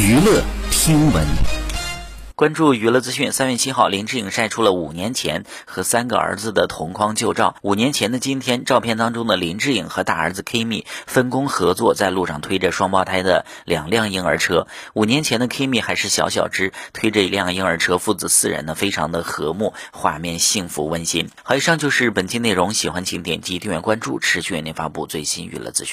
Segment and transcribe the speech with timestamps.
[0.00, 1.26] 娱乐新闻。
[2.36, 7.56] 关注娱乐资讯三月七号林志颖晒出了五年前和三个儿子的同框旧照。
[7.62, 14.68] 五年前的今天照片当中的林志颖和大儿子 kimi 分工合作在路上推着双胞胎的两辆婴儿车。
[14.94, 21.28] 五年前的 kimi 还是小小只推着一辆婴儿车父子四人呢非常的和睦画面幸福温馨。
[21.42, 25.86] 好以上就是本期内容喜欢请点击订阅关注持续为您发布最新娱乐资讯。